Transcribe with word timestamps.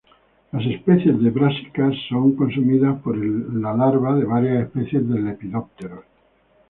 Las 0.51 0.65
especies 0.65 1.21
de 1.21 1.29
"Brassica" 1.29 1.91
son 2.09 2.35
consumidas 2.35 2.99
por 3.03 3.15
la 3.15 3.75
larva 3.75 4.15
de 4.15 4.25
varias 4.25 4.63
especies 4.65 5.07
de 5.07 5.21
lepidópteros. 5.21 6.03